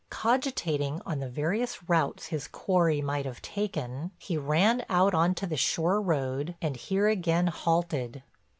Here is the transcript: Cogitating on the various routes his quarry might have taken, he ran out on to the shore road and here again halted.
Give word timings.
Cogitating 0.09 0.99
on 1.05 1.19
the 1.19 1.29
various 1.29 1.87
routes 1.87 2.25
his 2.29 2.47
quarry 2.47 3.03
might 3.03 3.27
have 3.27 3.39
taken, 3.43 4.09
he 4.17 4.35
ran 4.35 4.83
out 4.89 5.13
on 5.13 5.35
to 5.35 5.45
the 5.45 5.55
shore 5.57 6.01
road 6.01 6.55
and 6.59 6.75
here 6.75 7.07
again 7.07 7.45
halted. 7.45 8.23